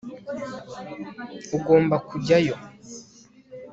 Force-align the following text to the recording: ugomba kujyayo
ugomba 1.57 1.95
kujyayo 2.07 2.55